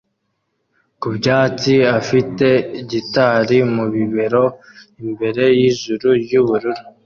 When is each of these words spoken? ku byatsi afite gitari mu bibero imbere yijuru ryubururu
ku 0.99 1.07
byatsi 1.17 1.73
afite 1.99 2.47
gitari 2.91 3.57
mu 3.73 3.85
bibero 3.95 4.43
imbere 5.03 5.43
yijuru 5.59 6.07
ryubururu 6.23 6.81